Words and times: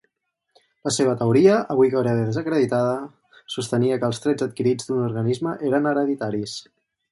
La 0.87 0.93
seva 0.95 1.11
teoria, 1.19 1.57
avui 1.73 1.91
gairebé 1.95 2.23
desacreditada, 2.29 2.97
sostenia 3.57 3.99
que 4.01 4.09
els 4.13 4.23
trets 4.25 4.49
adquirits 4.49 4.91
d'un 4.91 5.05
organisme 5.11 5.57
eren 5.71 5.93
hereditaris. 5.95 6.61